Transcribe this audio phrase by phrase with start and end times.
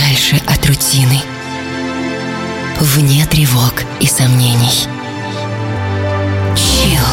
[0.00, 1.20] подальше от рутины.
[2.80, 4.86] Вне тревог и сомнений.
[6.56, 7.04] Чил.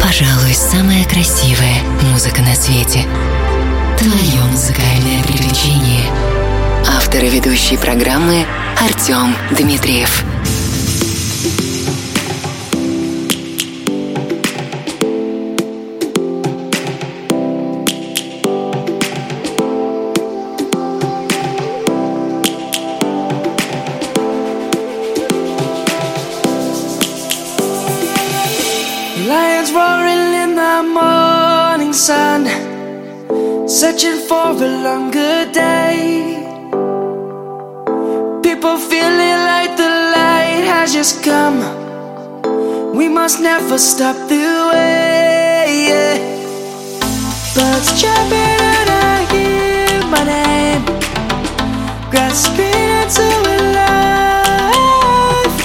[0.00, 3.04] Пожалуй, самая красивая музыка на свете.
[3.98, 6.04] Твое музыкальное приключение.
[6.96, 8.46] Автор и ведущий программы
[8.80, 10.24] Артем Дмитриев.
[33.66, 36.42] Searching for a longer day.
[38.42, 41.58] People feeling like the light has just come.
[42.94, 45.86] We must never stop the way.
[45.88, 46.18] Yeah.
[47.54, 50.84] Birds chirping and I hear my name,
[52.10, 55.58] grasping into a life.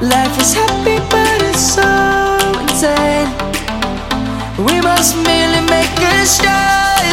[0.00, 2.13] Life is happy, but it's so.
[5.04, 7.04] Make a start.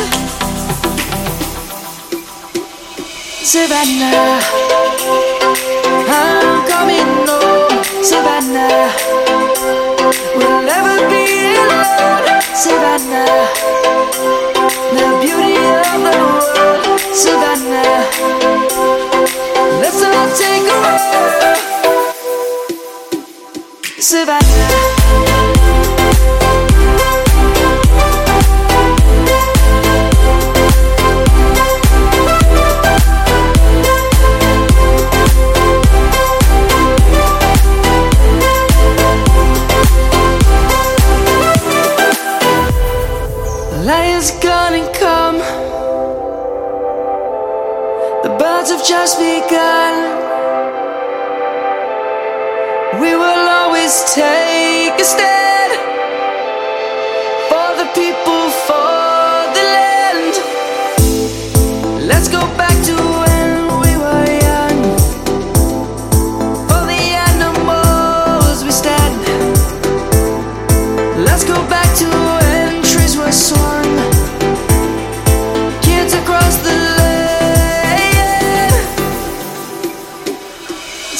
[3.44, 4.39] Savannah,
[6.08, 8.95] I'm coming home, Savannah.
[10.38, 11.25] We'll never be
[11.59, 13.52] alone, Savannah.
[14.95, 18.08] The beauty of the world, Savannah.
[19.81, 21.03] Let's all take a walk,
[24.00, 24.91] Savannah.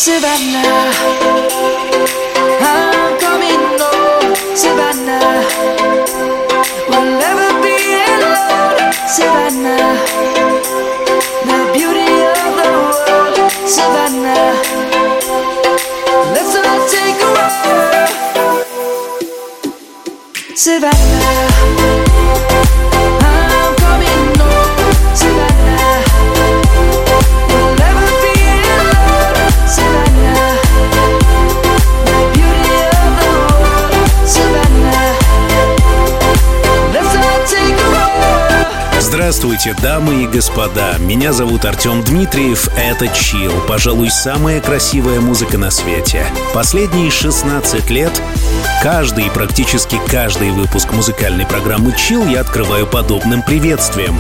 [0.02, 0.90] Savannah.
[2.60, 5.46] I'm coming home, Savannah.
[6.90, 7.78] We'll never be
[8.10, 9.94] alone, Savannah.
[11.46, 14.58] The beauty of the world, Savannah.
[16.34, 17.56] Let's all take a walk,
[20.56, 21.51] Savannah.
[39.32, 40.98] Здравствуйте, дамы и господа.
[41.00, 42.68] Меня зовут Артем Дмитриев.
[42.76, 43.54] Это Чил.
[43.66, 46.26] Пожалуй, самая красивая музыка на свете.
[46.54, 48.12] Последние 16 лет
[48.84, 54.20] каждый, практически каждый выпуск музыкальной программы Чил я открываю подобным приветствием.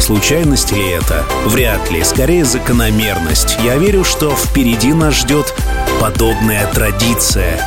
[0.00, 1.24] Случайность ли это?
[1.46, 2.04] Вряд ли.
[2.04, 3.58] Скорее закономерность.
[3.64, 5.52] Я верю, что впереди нас ждет
[6.00, 7.58] подобная традиция.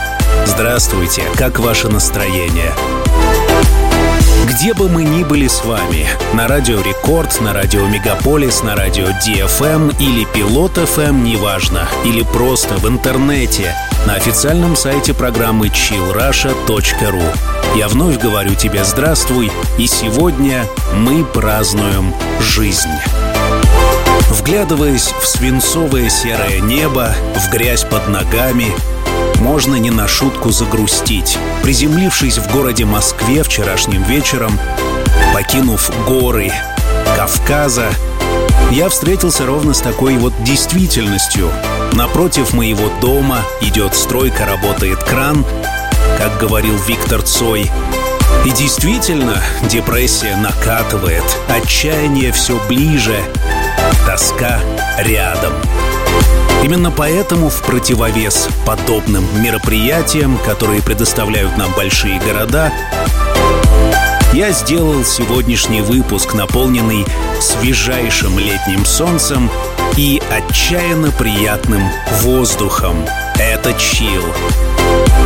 [0.45, 2.71] Здравствуйте, как ваше настроение?
[4.57, 9.05] Где бы мы ни были с вами, на радио Рекорд, на радио Мегаполис, на радио
[9.05, 13.75] DFM или Пилот FM, неважно, или просто в интернете,
[14.07, 17.37] на официальном сайте программы chillrusha.ru.
[17.77, 22.89] Я вновь говорю тебе здравствуй, и сегодня мы празднуем жизнь.
[24.31, 28.73] Вглядываясь в свинцовое серое небо, в грязь под ногами,
[29.39, 31.37] можно не на шутку загрустить.
[31.63, 34.59] Приземлившись в городе Москве вчерашним вечером,
[35.33, 36.51] покинув горы
[37.15, 37.89] Кавказа,
[38.71, 41.49] я встретился ровно с такой вот действительностью.
[41.93, 45.45] Напротив моего дома идет стройка, работает кран,
[46.17, 47.71] как говорил Виктор Цой.
[48.45, 53.19] И действительно, депрессия накатывает, отчаяние все ближе,
[54.07, 54.61] тоска
[54.99, 55.51] рядом.
[56.63, 62.71] Именно поэтому в противовес подобным мероприятиям, которые предоставляют нам большие города,
[64.31, 67.05] я сделал сегодняшний выпуск, наполненный
[67.41, 69.51] свежайшим летним солнцем
[69.97, 71.81] и отчаянно приятным
[72.21, 73.05] воздухом.
[73.37, 74.23] Это чил.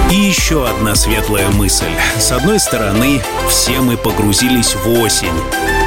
[0.10, 1.86] И еще одна светлая мысль.
[2.18, 5.39] С одной стороны, все мы погрузились в осень,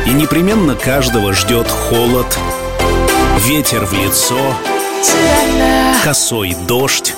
[0.06, 2.38] и непременно каждого ждет холод
[3.44, 4.55] ветер в лицо,
[6.02, 7.14] косой дождь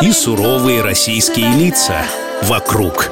[0.00, 2.04] и суровые российские лица
[2.42, 3.10] вокруг.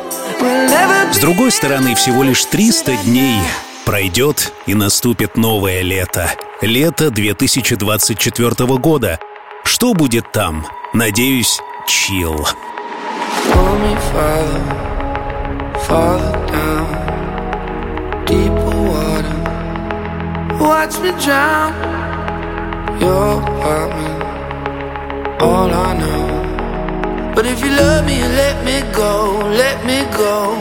[1.13, 3.41] С другой стороны, всего лишь 300 дней
[3.85, 6.31] пройдет и наступит новое лето.
[6.61, 9.19] Лето 2024 года.
[9.65, 10.67] Что будет там?
[10.93, 11.59] Надеюсь,
[11.89, 12.47] чил.
[20.61, 21.73] Watch me drown
[23.01, 24.23] your apartment.
[25.41, 27.33] All I know.
[27.35, 30.59] But if you love me, let me go, let me go.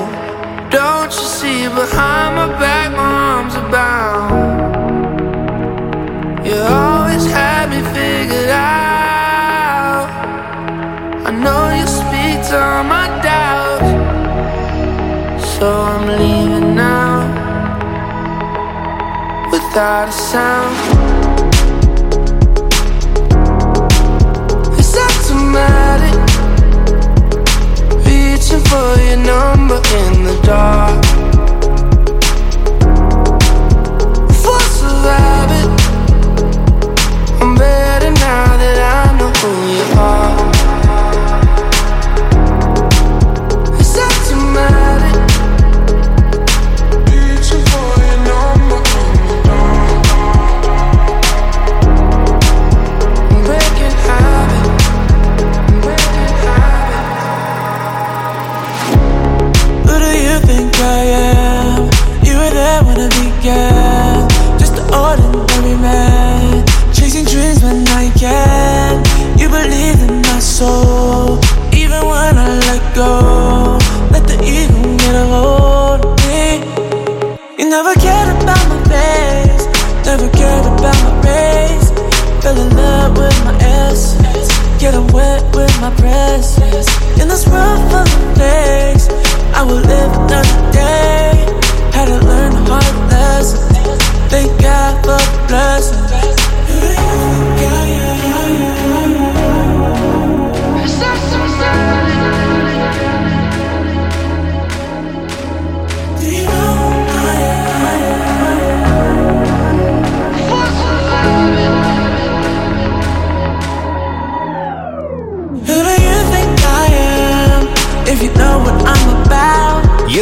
[0.69, 4.18] Don't you see behind my back, my arms are bound.
[19.69, 20.75] Without a sound.
[24.79, 26.15] It's automatic.
[28.05, 30.98] Reaching for your number in the dark.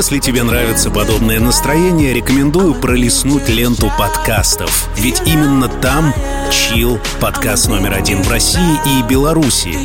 [0.08, 4.88] Если тебе нравится подобное настроение, рекомендую пролистнуть ленту подкастов.
[4.96, 6.14] Ведь именно там
[6.50, 9.78] чил, подкаст номер один в России и Беларуси.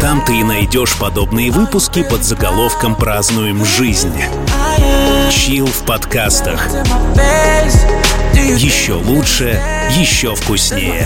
[0.00, 4.14] Там ты и найдешь подобные выпуски под заголовком «Празднуем жизнь».
[5.32, 6.68] Чил в подкастах.
[8.34, 9.60] Еще лучше,
[9.96, 11.04] еще вкуснее.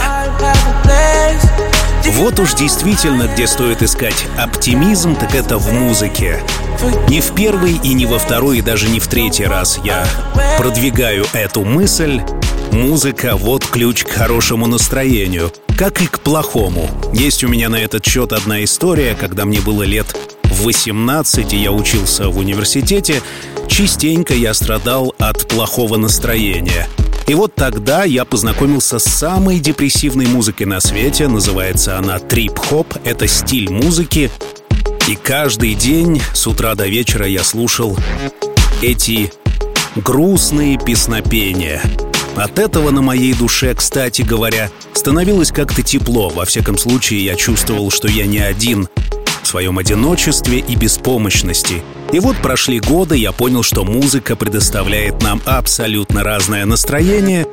[2.06, 6.40] Вот уж действительно, где стоит искать оптимизм, так это в музыке.
[7.08, 10.04] Не в первый и не во второй, и даже не в третий раз я
[10.58, 12.20] продвигаю эту мысль.
[12.72, 16.88] Музыка— вот ключ к хорошему настроению, как и к плохому.
[17.12, 20.06] Есть у меня на этот счет одна история, когда мне было лет
[20.44, 23.22] 18, и я учился в университете,
[23.68, 26.88] частенько я страдал от плохого настроения.
[27.26, 31.28] И вот тогда я познакомился с самой депрессивной музыкой на свете.
[31.28, 32.94] Называется она трип-хоп.
[33.04, 34.30] Это стиль музыки.
[35.08, 37.96] И каждый день с утра до вечера я слушал
[38.82, 39.32] эти
[39.96, 41.82] грустные песнопения.
[42.36, 46.30] От этого на моей душе, кстати говоря, становилось как-то тепло.
[46.30, 48.88] Во всяком случае, я чувствовал, что я не один
[49.52, 51.82] своем одиночестве и беспомощности.
[52.10, 57.46] И вот прошли годы, я понял, что музыка предоставляет нам абсолютно разное настроение.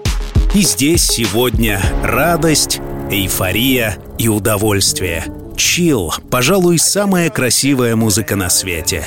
[0.55, 2.79] И здесь сегодня радость,
[3.11, 5.25] эйфория и удовольствие.
[5.57, 9.05] Чил, пожалуй, самая красивая музыка на свете.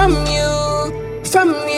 [0.00, 1.69] From you, from you.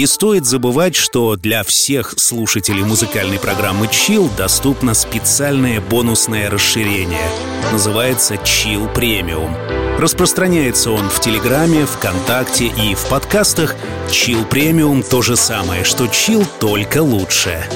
[0.00, 7.30] Не стоит забывать, что для всех слушателей музыкальной программы Chill доступно специальное бонусное расширение.
[7.70, 9.54] Называется Chill Premium.
[9.98, 13.76] Распространяется он в Телеграме, ВКонтакте и в подкастах.
[14.08, 17.68] Chill Premium то же самое, что Chill, только лучше.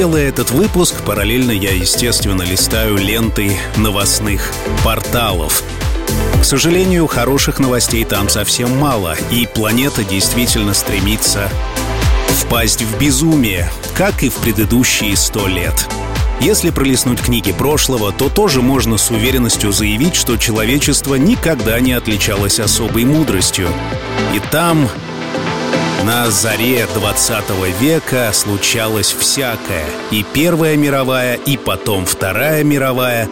[0.00, 4.50] Делая этот выпуск, параллельно я, естественно, листаю ленты новостных
[4.82, 5.62] порталов.
[6.40, 11.50] К сожалению, хороших новостей там совсем мало, и планета действительно стремится
[12.28, 15.86] впасть в безумие, как и в предыдущие сто лет.
[16.40, 22.58] Если пролистнуть книги прошлого, то тоже можно с уверенностью заявить, что человечество никогда не отличалось
[22.58, 23.68] особой мудростью.
[24.34, 24.88] И там
[26.04, 27.44] на заре 20
[27.80, 29.84] века случалось всякое.
[30.10, 33.28] И Первая мировая, и потом Вторая мировая,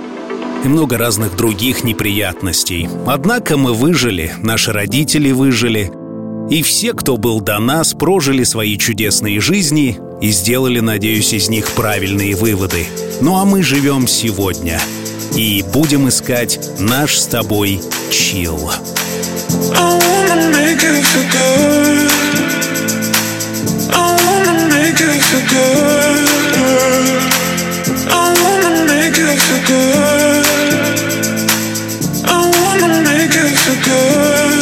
[0.64, 2.88] и много разных других неприятностей.
[3.06, 5.90] Однако мы выжили, наши родители выжили,
[6.50, 11.70] и все, кто был до нас, прожили свои чудесные жизни и сделали, надеюсь, из них
[11.72, 12.86] правильные выводы.
[13.20, 14.80] Ну а мы живем сегодня
[15.36, 18.70] и будем искать наш с тобой чил.
[19.74, 19.98] I
[20.28, 22.37] wanna make it feel good.
[33.88, 34.57] Good.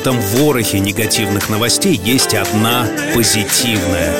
[0.00, 4.14] Этом ворохе негативных новостей есть одна позитивная.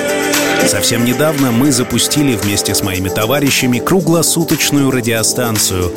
[0.67, 5.91] Совсем недавно мы запустили вместе с моими товарищами круглосуточную радиостанцию,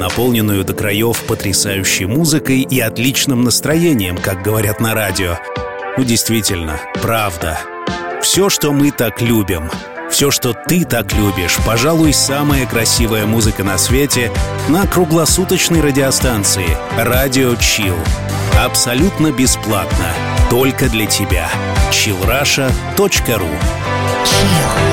[0.00, 5.38] наполненную до краев потрясающей музыкой и отличным настроением, как говорят на радио.
[5.96, 7.60] Ну, действительно, правда.
[8.22, 9.70] Все, что мы так любим,
[10.10, 14.32] все, что ты так любишь, пожалуй, самая красивая музыка на свете
[14.68, 17.94] на круглосуточной радиостанции «Радио Чил».
[18.64, 20.12] Абсолютно бесплатно.
[20.50, 21.48] Только для тебя.
[21.90, 23.48] chillrasha.ru
[24.22, 24.89] Chill.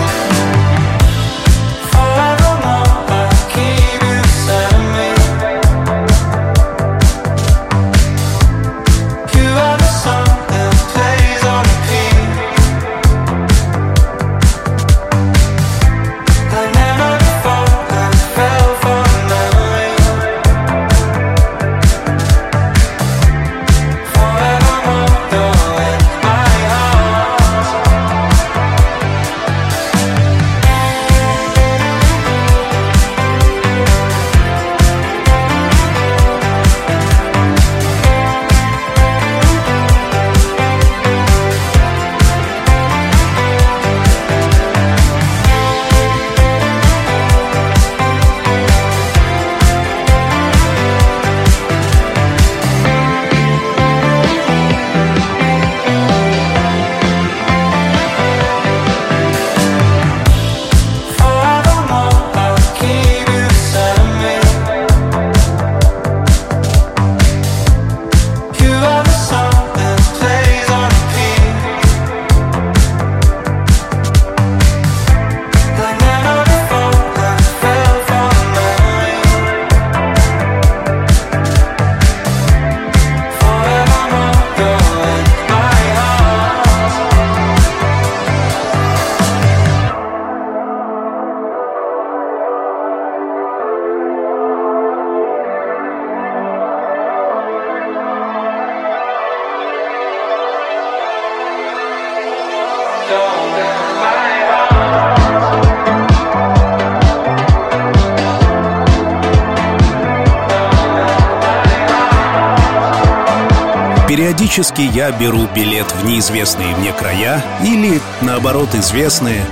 [114.58, 119.46] Периодически я беру билет в неизвестные мне края или, наоборот, известные,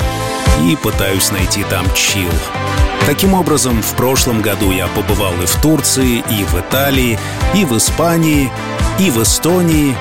[0.64, 2.32] и пытаюсь найти там чил.
[3.06, 7.20] Таким образом, в прошлом году я побывал и в Турции, и в Италии,
[7.54, 8.52] и в Испании,
[8.98, 9.96] и в Эстонии.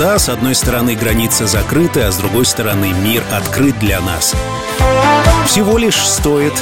[0.00, 4.34] Да, с одной стороны границы закрыты, а с другой стороны мир открыт для нас.
[5.46, 6.54] Всего лишь стоит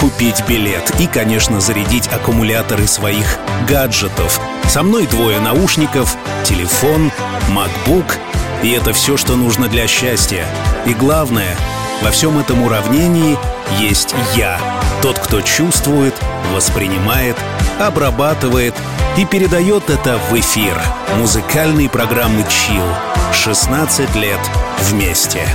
[0.00, 3.38] купить билет и, конечно, зарядить аккумуляторы своих
[3.70, 4.40] гаджетов.
[4.68, 7.12] Со мной двое наушников, телефон,
[7.48, 8.18] MacBook,
[8.62, 10.44] и это все, что нужно для счастья.
[10.86, 11.56] И главное,
[12.02, 13.38] во всем этом уравнении
[13.78, 14.58] есть я,
[15.02, 16.14] тот, кто чувствует,
[16.52, 17.36] воспринимает,
[17.78, 18.74] обрабатывает
[19.16, 20.76] и передает это в эфир.
[21.16, 22.84] Музыкальные программы Chill.
[23.32, 24.40] 16 лет
[24.80, 25.46] вместе.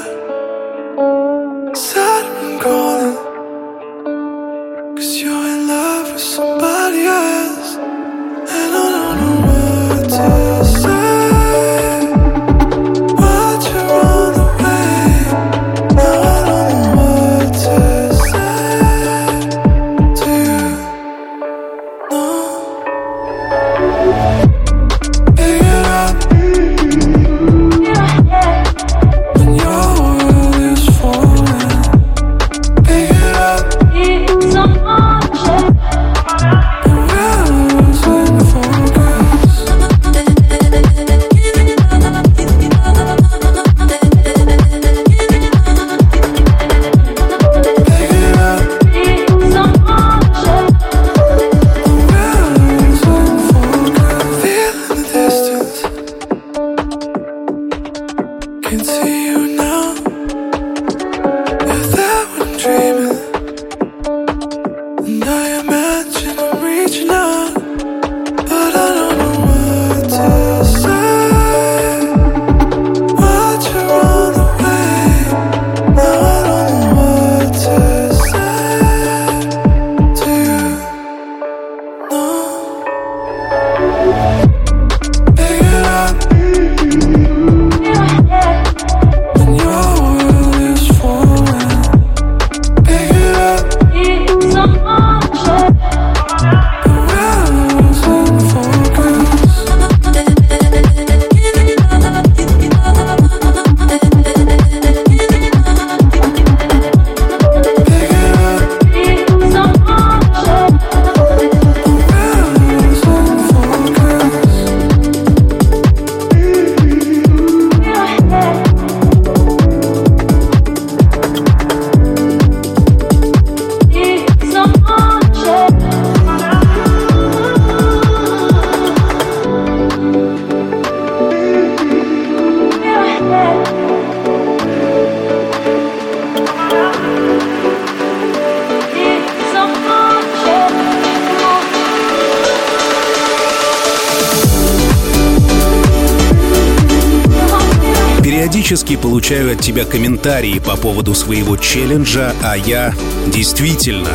[148.88, 152.94] Периодически получаю от тебя комментарии по поводу своего челленджа, а я
[153.26, 154.08] действительно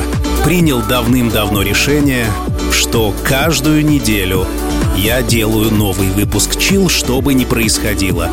[0.43, 2.25] принял давным-давно решение,
[2.71, 4.47] что каждую неделю
[4.97, 8.31] я делаю новый выпуск Чил, что бы ни происходило.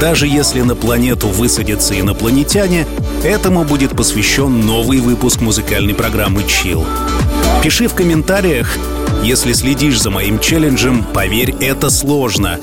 [0.00, 2.84] Даже если на планету высадятся инопланетяне,
[3.22, 6.84] этому будет посвящен новый выпуск музыкальной программы Чил.
[7.62, 8.76] Пиши в комментариях,
[9.22, 12.58] если следишь за моим челленджем, поверь, это сложно.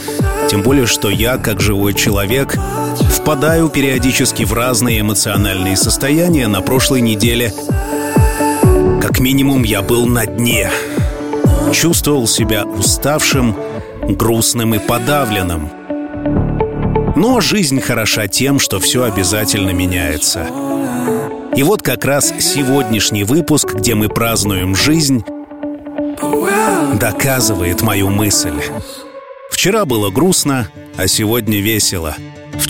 [0.49, 2.57] Тем более, что я, как живой человек,
[2.95, 6.47] впадаю периодически в разные эмоциональные состояния.
[6.47, 7.53] На прошлой неделе,
[9.01, 10.69] как минимум, я был на дне.
[11.71, 13.55] Чувствовал себя уставшим,
[14.07, 15.69] грустным и подавленным.
[17.15, 20.47] Но жизнь хороша тем, что все обязательно меняется.
[21.55, 25.23] И вот как раз сегодняшний выпуск, где мы празднуем жизнь,
[26.99, 28.59] доказывает мою мысль.
[29.51, 32.15] Вчера было грустно, а сегодня весело.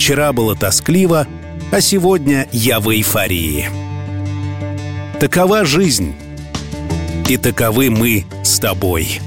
[0.04, 1.26] Вчера было тоскливо,
[1.72, 3.70] а сегодня я в эйфории.
[5.18, 6.14] Такова жизнь.
[7.26, 9.22] И таковы мы с тобой.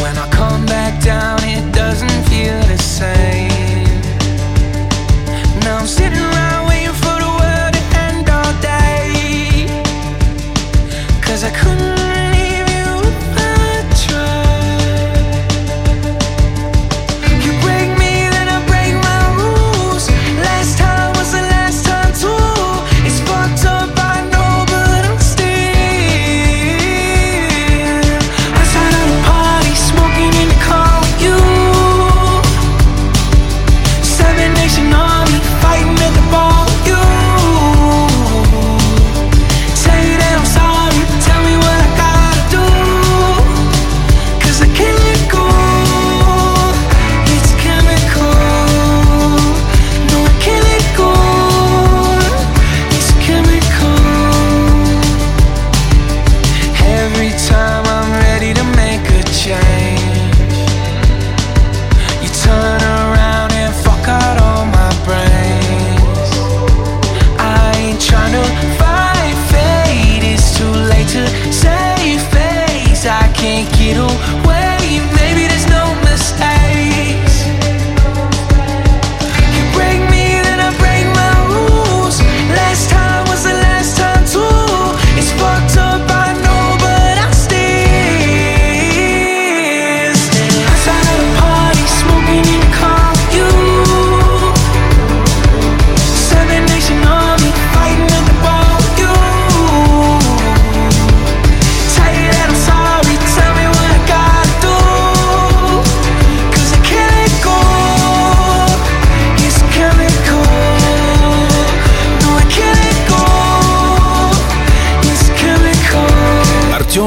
[0.00, 3.50] When I come back down, it doesn't feel the same.
[5.64, 6.17] Now I'm sitting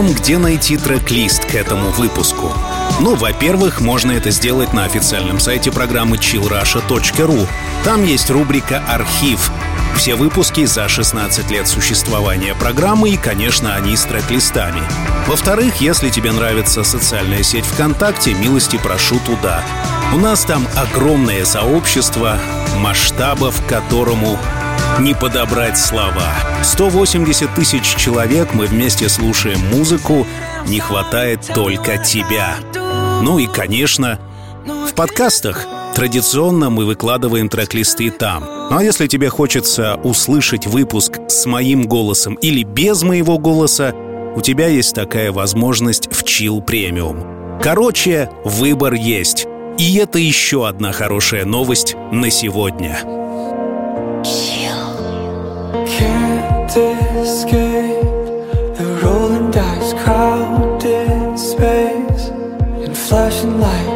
[0.08, 2.52] где найти трек-лист к этому выпуску?
[3.00, 7.48] Ну, во-первых, можно это сделать на официальном сайте программы chillrusha.ru.
[7.84, 9.52] Там есть рубрика «Архив».
[9.96, 14.82] Все выпуски за 16 лет существования программы и, конечно, они с трек-листами.
[15.28, 19.64] Во-вторых, если тебе нравится социальная сеть ВКонтакте, милости прошу туда.
[20.14, 22.38] У нас там огромное сообщество,
[22.78, 24.40] масштабов которому
[25.00, 26.34] не подобрать слова.
[26.64, 30.26] 180 тысяч человек, мы вместе слушаем музыку,
[30.68, 32.56] не хватает только тебя.
[33.22, 34.20] Ну и, конечно,
[34.66, 38.46] в подкастах Традиционно мы выкладываем трек-листы там.
[38.46, 43.94] Ну а если тебе хочется услышать выпуск с моим голосом или без моего голоса,
[44.36, 47.60] у тебя есть такая возможность в Chill Premium.
[47.62, 49.46] Короче, выбор есть.
[49.78, 53.21] И это еще одна хорошая новость на сегодня.
[63.12, 63.91] Flashing light,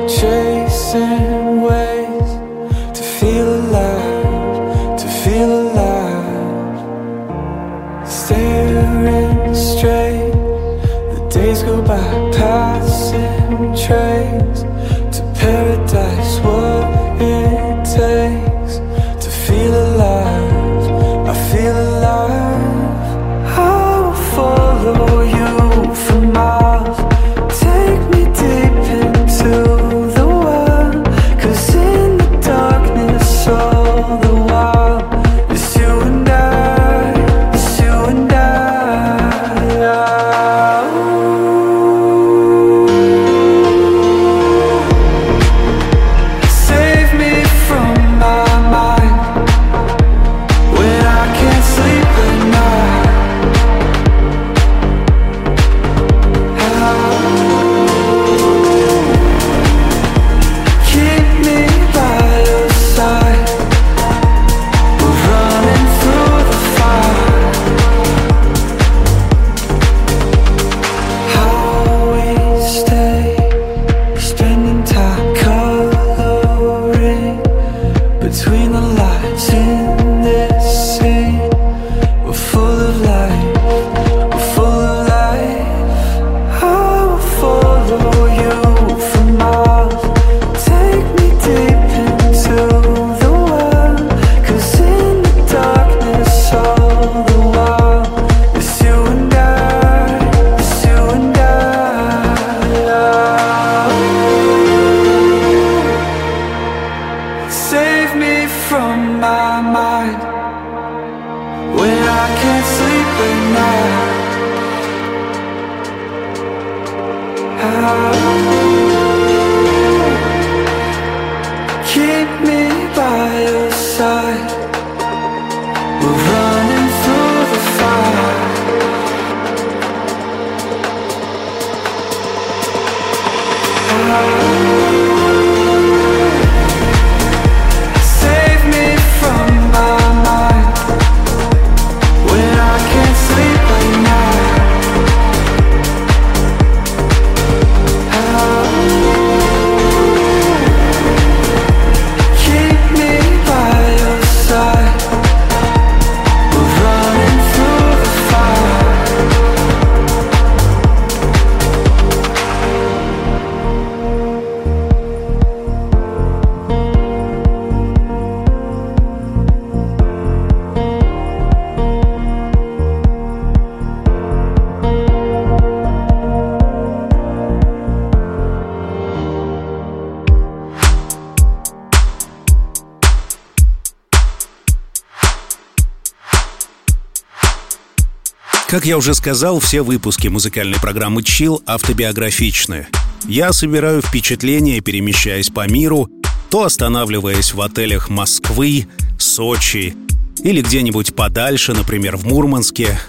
[188.75, 192.87] Как я уже сказал, все выпуски музыкальной программы Chill автобиографичны.
[193.25, 196.09] Я собираю впечатления, перемещаясь по миру,
[196.49, 199.95] то останавливаясь в отелях Москвы, Сочи
[200.43, 202.99] или где-нибудь подальше, например, в Мурманске,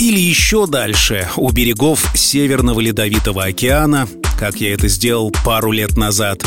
[0.00, 4.08] или еще дальше, у берегов Северного Ледовитого океана,
[4.40, 6.42] как я это сделал пару лет назад.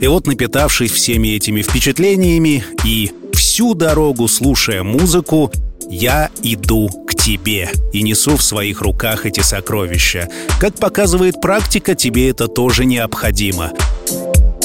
[0.00, 5.52] И вот, напитавшись всеми этими впечатлениями и всю дорогу слушая музыку,
[5.90, 10.28] я иду к тебе и несу в своих руках эти сокровища.
[10.60, 13.72] Как показывает практика, тебе это тоже необходимо.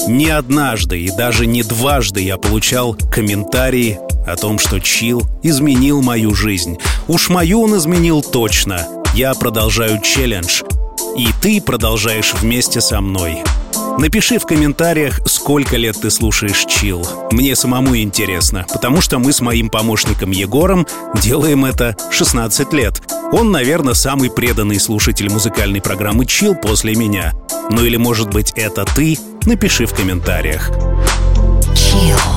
[0.08, 6.36] Не однажды и даже не дважды я получал комментарии о том, что Чил изменил мою
[6.36, 6.78] жизнь.
[7.08, 8.86] Уж мою он изменил точно.
[9.16, 10.64] Я продолжаю челлендж.
[11.18, 13.44] И ты продолжаешь вместе со мной.
[13.98, 17.08] Напиши в комментариях, сколько лет ты слушаешь чил.
[17.32, 20.88] Мне самому интересно, потому что мы с моим помощником Егором
[21.22, 23.02] делаем это 16 лет.
[23.32, 27.34] Он, наверное, самый преданный слушатель музыкальной программы чил после меня.
[27.70, 29.18] Ну или, может быть, это ты?
[29.46, 30.72] Напиши в комментариях.
[31.74, 32.33] Chill.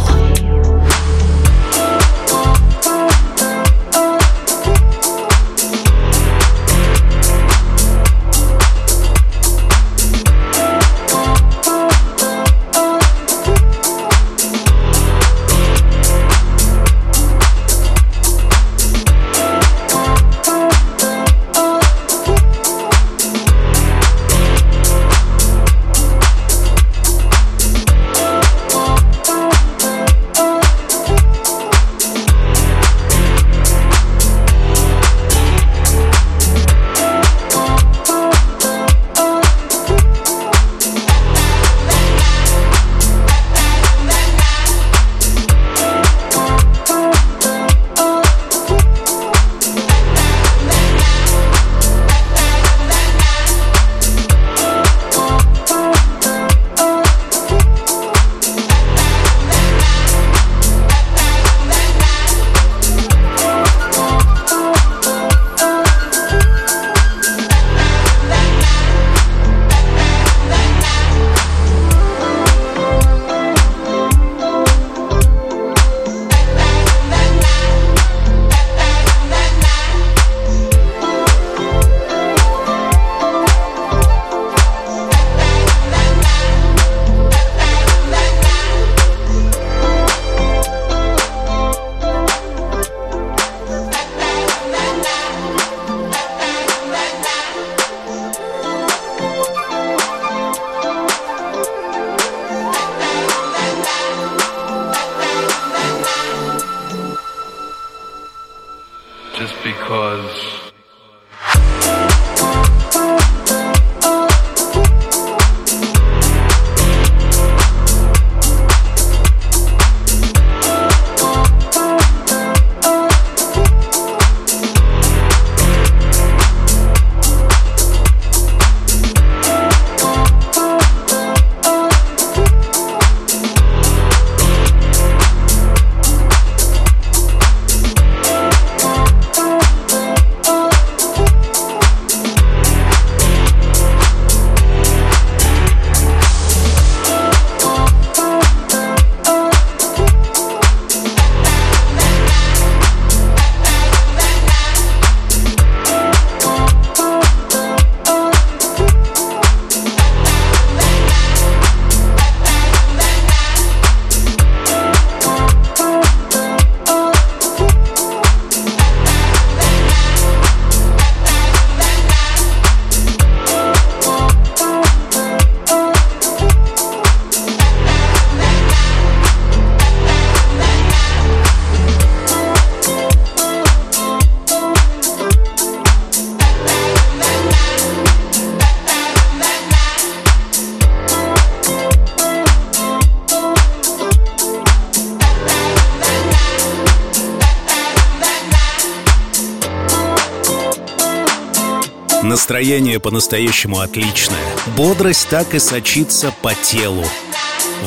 [202.66, 204.42] Настроение по-настоящему отличное.
[204.76, 207.04] Бодрость так и сочится по телу.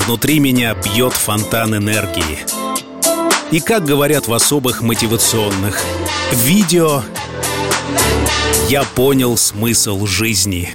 [0.06, 2.40] Внутри меня бьет фонтан энергии.
[3.52, 5.84] И как говорят в особых мотивационных
[6.46, 7.04] видео,
[8.70, 10.70] я понял смысл жизни.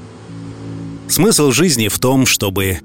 [1.09, 2.81] Смысл жизни в том, чтобы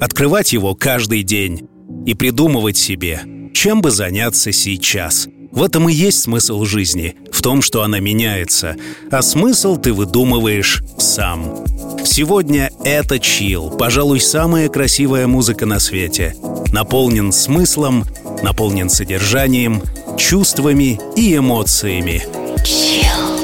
[0.00, 1.68] открывать его каждый день
[2.06, 3.20] и придумывать себе,
[3.52, 5.28] чем бы заняться сейчас.
[5.52, 8.74] В этом и есть смысл жизни, том, что она меняется,
[9.10, 11.62] а смысл ты выдумываешь сам.
[12.02, 16.34] Сегодня это чил, пожалуй, самая красивая музыка на свете.
[16.72, 18.06] Наполнен смыслом,
[18.42, 19.82] наполнен содержанием,
[20.16, 22.24] чувствами и эмоциями.
[22.64, 23.34] Chill.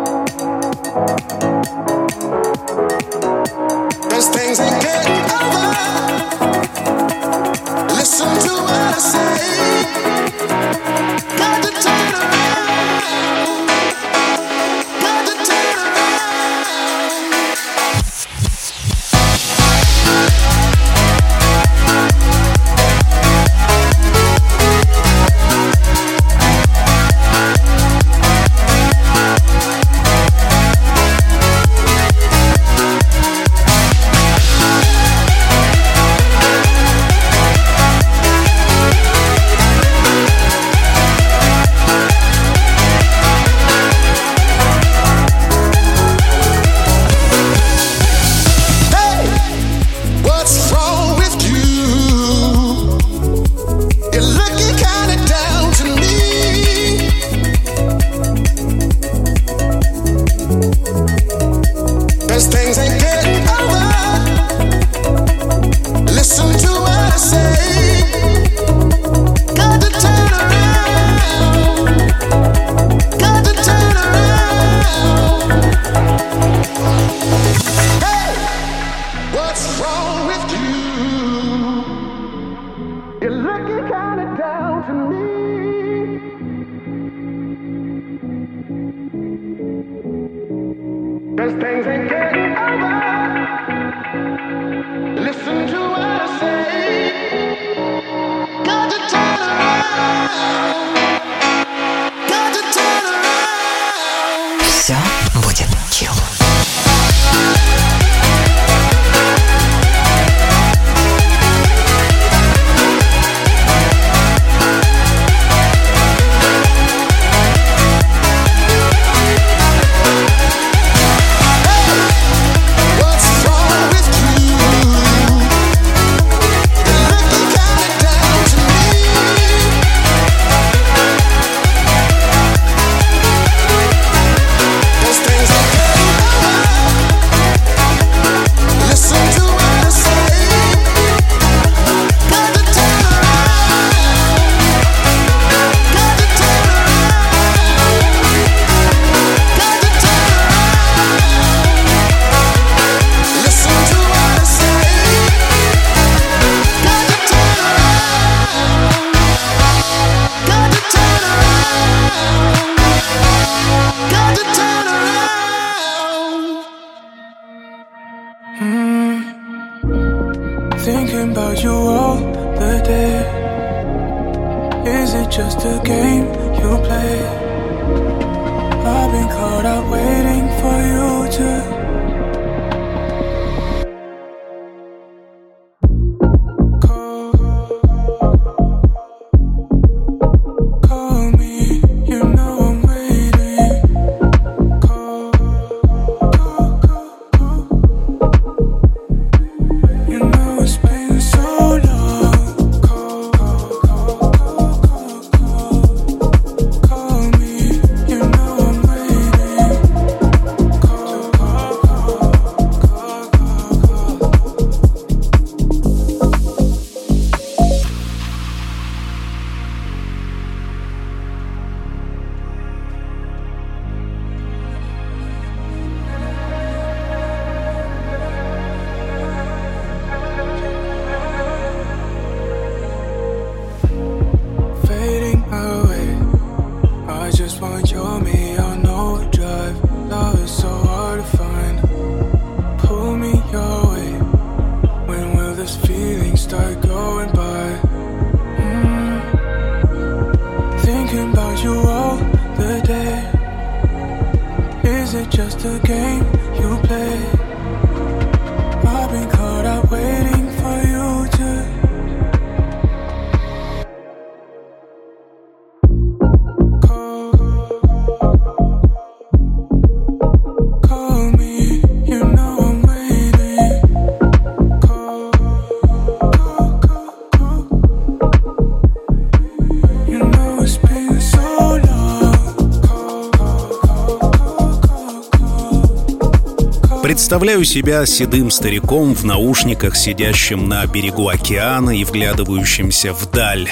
[287.48, 293.70] Представляю себя седым стариком в наушниках, сидящим на берегу океана и вглядывающимся вдаль.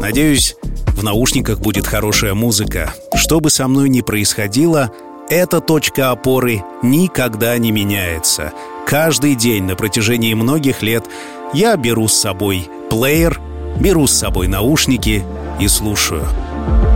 [0.00, 0.54] Надеюсь,
[0.86, 2.94] в наушниках будет хорошая музыка.
[3.16, 4.92] Что бы со мной ни происходило,
[5.28, 8.52] эта точка опоры никогда не меняется.
[8.86, 11.04] Каждый день на протяжении многих лет
[11.52, 13.40] я беру с собой плеер,
[13.80, 15.24] беру с собой наушники
[15.58, 16.24] и слушаю.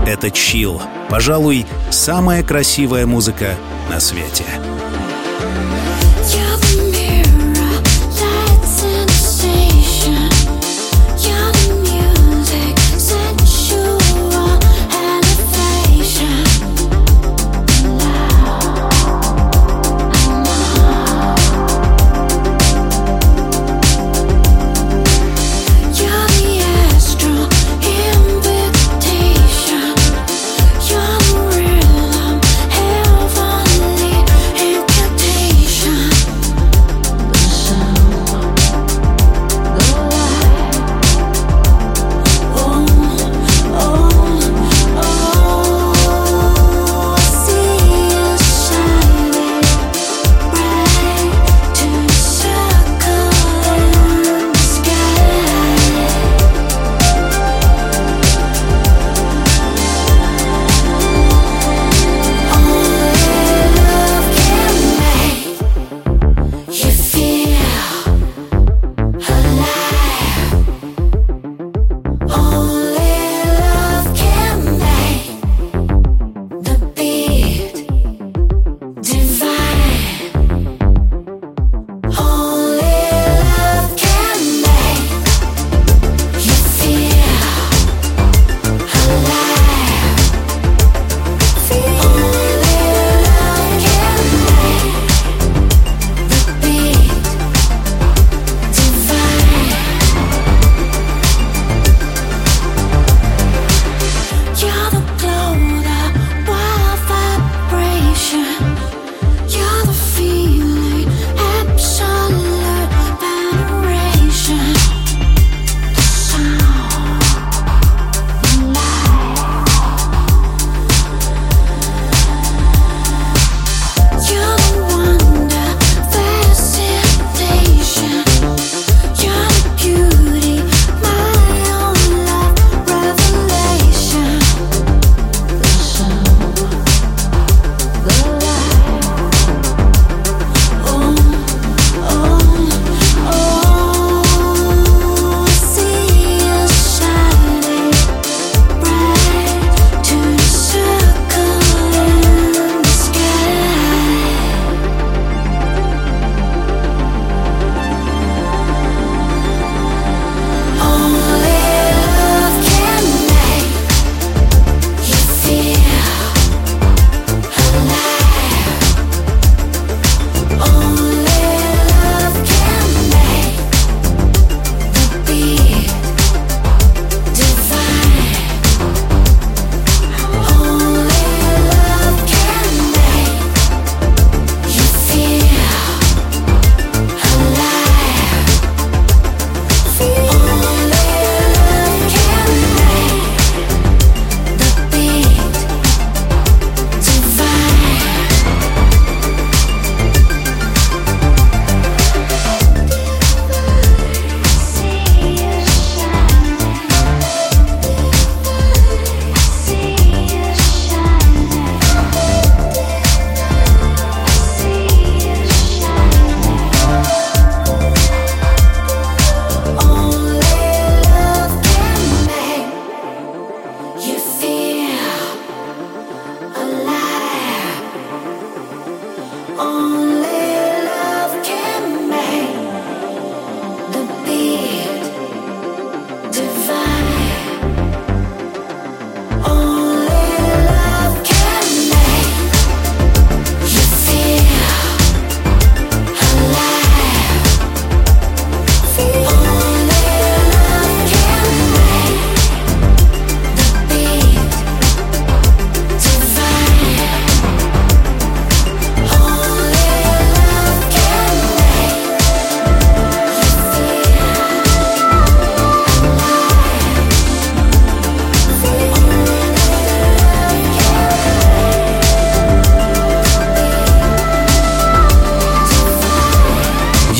[0.06, 0.80] Это чил.
[1.10, 3.56] Пожалуй, самая красивая музыка
[3.90, 4.44] на свете.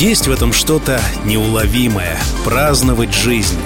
[0.07, 3.59] Есть в этом что-то неуловимое, праздновать жизнь.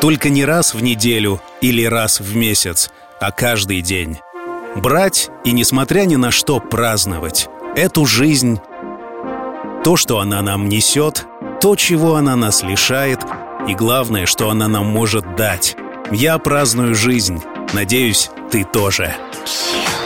[0.00, 2.90] Только не раз в неделю или раз в месяц,
[3.20, 4.18] а каждый день.
[4.74, 8.58] Брать и, несмотря ни на что, праздновать эту жизнь,
[9.84, 11.26] то, что она нам несет,
[11.60, 13.20] то, чего она нас лишает,
[13.68, 15.76] и главное, что она нам может дать.
[16.10, 17.40] Я праздную жизнь.
[17.72, 19.14] Надеюсь, ты тоже.
[19.46, 20.03] Tell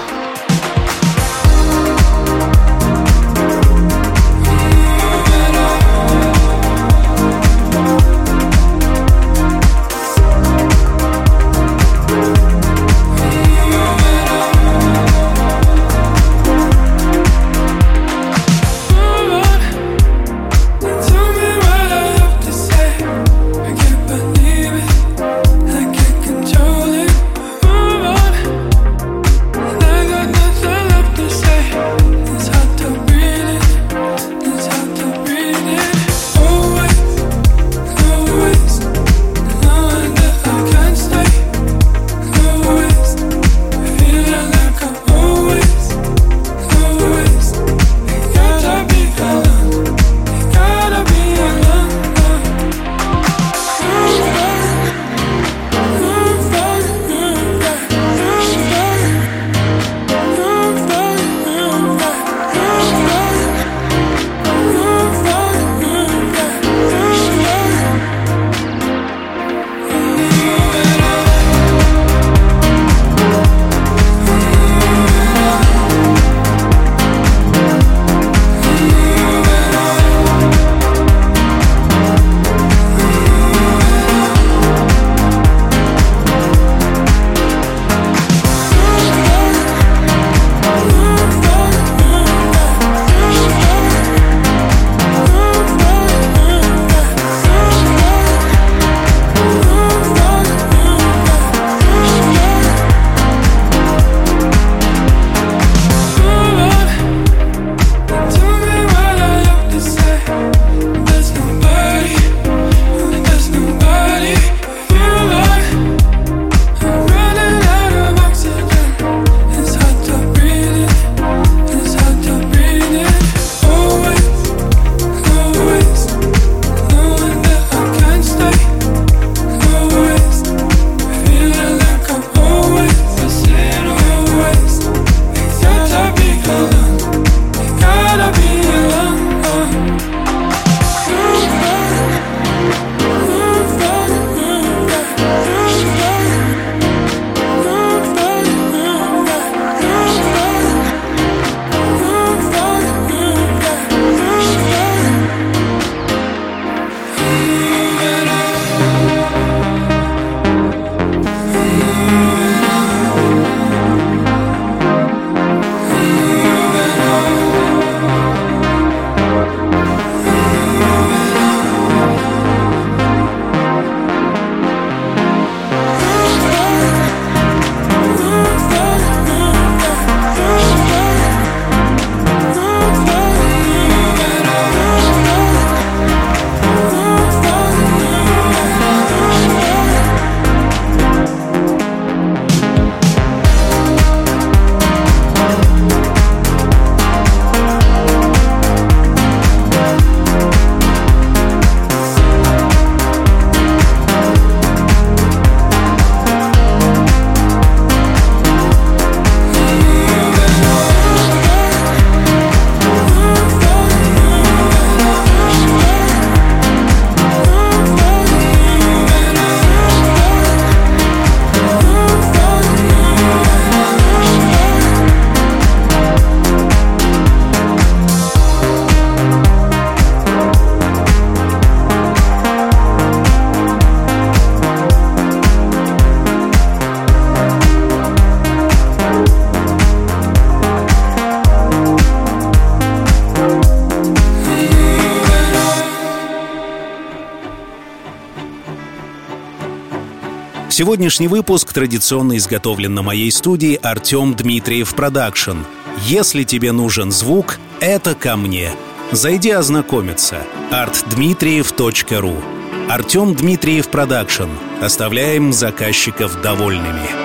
[250.78, 255.62] Сегодняшний выпуск традиционно изготовлен на моей студии Артем Дмитриев Production.
[256.06, 258.70] Если тебе нужен звук, это ко мне.
[259.10, 260.36] Зайди ознакомиться.
[260.70, 262.44] artdmitriev.ru
[262.88, 264.50] Артем Дмитриев Production.
[264.80, 267.17] Оставляем заказчиков довольными.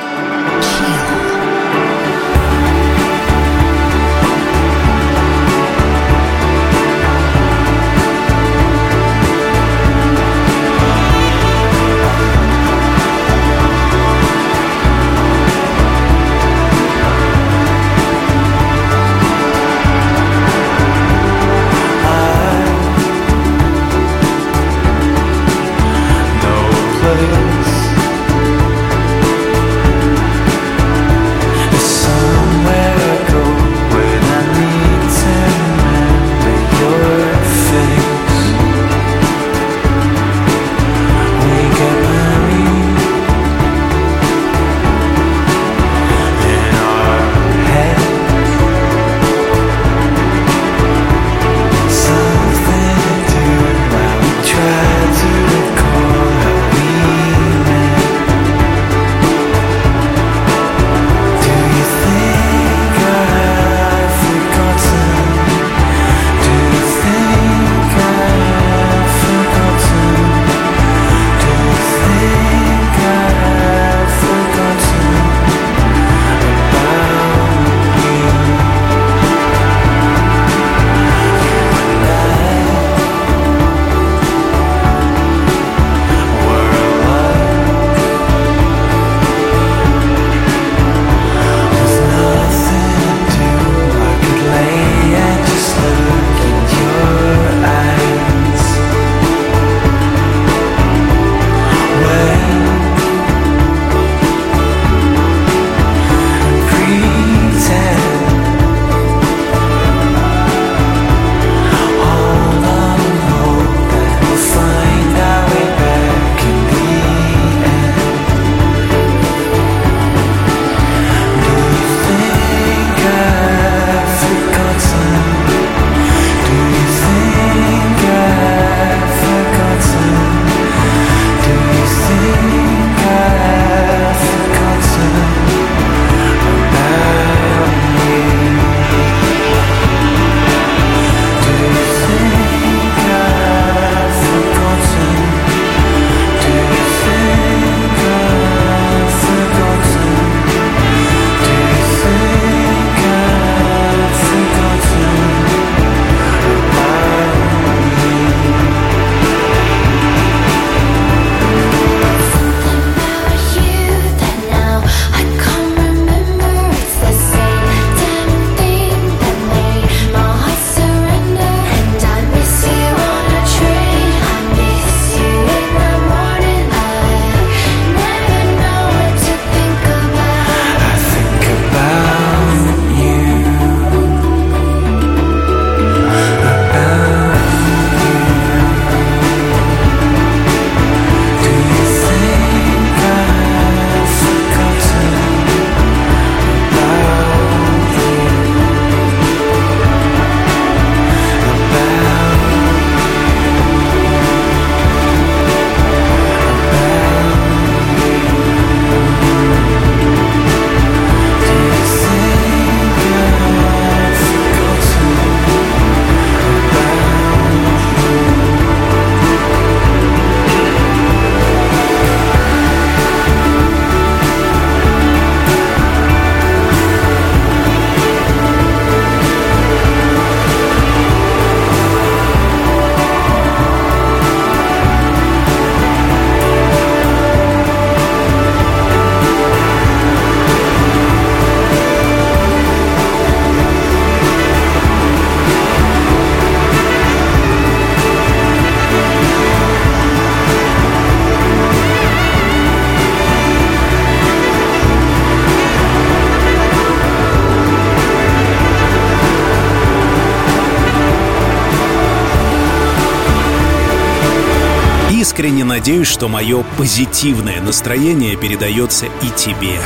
[265.83, 269.77] Надеюсь, что мое позитивное настроение передается и тебе.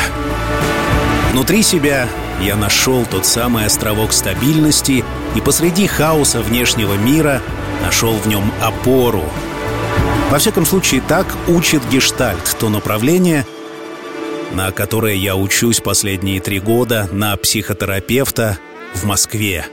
[1.31, 2.07] Внутри себя
[2.39, 5.03] я нашел тот самый островок стабильности
[5.35, 7.41] и посреди хаоса внешнего мира
[7.81, 9.23] нашел в нем опору.
[10.29, 13.47] Во всяком случае, так учит гештальт, то направление,
[14.51, 18.59] на которое я учусь последние три года на психотерапевта
[18.93, 19.65] в Москве.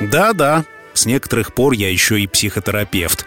[0.00, 0.64] Да-да,
[0.94, 3.26] с некоторых пор я еще и психотерапевт.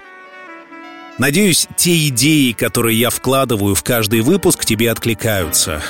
[1.20, 5.84] Надеюсь, те идеи, которые я вкладываю в каждый выпуск, тебе откликаются.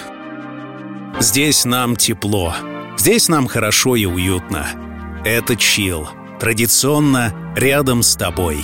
[1.20, 2.56] Здесь нам тепло.
[2.98, 4.68] Здесь нам хорошо и уютно.
[5.24, 6.10] Это чил.
[6.40, 8.64] Традиционно рядом с тобой.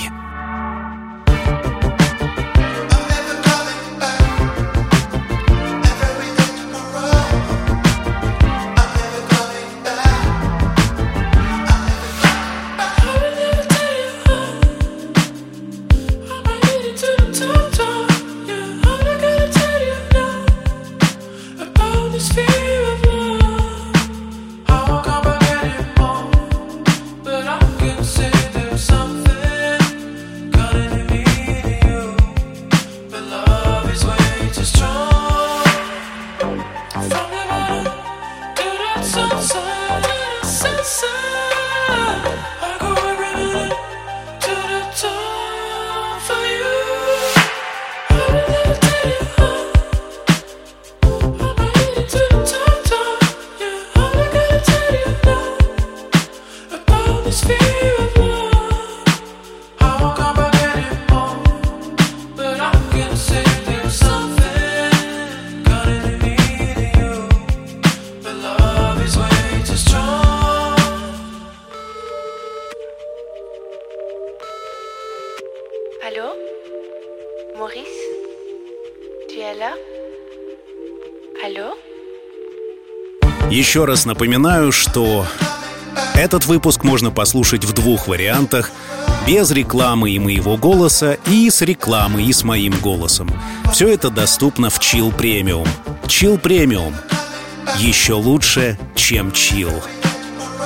[83.76, 85.28] Еще раз напоминаю, что
[86.14, 88.72] этот выпуск можно послушать в двух вариантах
[89.28, 93.30] без рекламы и моего голоса и с рекламой и с моим голосом.
[93.74, 95.68] Все это доступно в Chill Premium.
[96.06, 96.94] Chill Premium.
[97.78, 99.84] Еще лучше, чем Chill.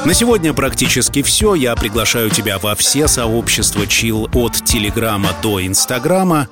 [0.05, 1.55] На сегодня практически все.
[1.55, 6.47] Я приглашаю тебя во все сообщества Chill от Телеграма до Инстаграма.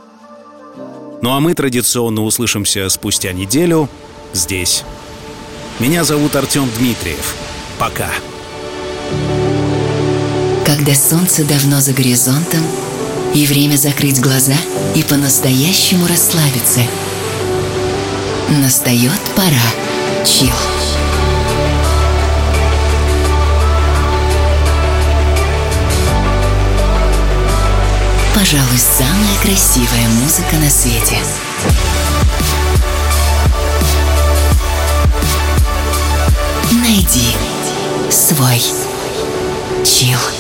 [1.22, 3.90] Ну а мы традиционно услышимся спустя неделю
[4.34, 4.84] здесь.
[5.80, 7.36] Меня зовут Артем Дмитриев.
[7.78, 8.10] Пока.
[10.66, 12.64] Когда солнце давно за горизонтом,
[13.36, 14.56] и время закрыть глаза
[14.96, 16.82] и по-настоящему расслабиться.
[18.50, 20.26] Настает пора.
[20.26, 20.50] Чил.
[28.34, 31.18] Пожалуй, самая красивая музыка на свете.
[36.88, 37.36] Найди
[38.10, 38.62] свой
[39.84, 40.37] чил.